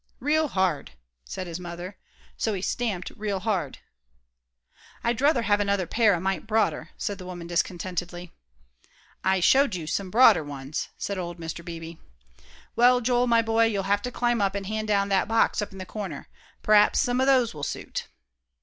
"Real 0.19 0.47
hard," 0.47 0.93
said 1.25 1.45
his 1.45 1.59
mother. 1.59 1.99
So 2.35 2.55
he 2.55 2.61
stamped 2.63 3.11
real 3.11 3.39
hard. 3.39 3.77
"I'd 5.03 5.15
druther 5.17 5.43
have 5.43 5.59
another 5.59 5.85
pair 5.85 6.15
a 6.15 6.19
mite 6.19 6.47
broader," 6.47 6.89
said 6.97 7.19
the 7.19 7.25
woman, 7.27 7.45
discontentedly. 7.45 8.31
"I 9.23 9.41
showed 9.41 9.75
you 9.75 9.85
some 9.85 10.09
broader 10.09 10.43
ones," 10.43 10.89
said 10.97 11.19
old 11.19 11.37
Mr. 11.37 11.63
Beebe. 11.63 11.97
"Well, 12.75 12.99
Joel, 12.99 13.27
my 13.27 13.43
boy, 13.43 13.65
you'll 13.65 13.83
have 13.83 14.01
to 14.01 14.11
climb 14.11 14.41
up 14.41 14.55
and 14.55 14.65
hand 14.65 14.87
down 14.87 15.09
that 15.09 15.27
box 15.27 15.61
up 15.61 15.71
in 15.71 15.77
the 15.77 15.85
corner. 15.85 16.27
P'r'aps 16.63 16.99
some 16.99 17.21
of 17.21 17.27
those 17.27 17.53
will 17.53 17.61
suit." 17.61 18.07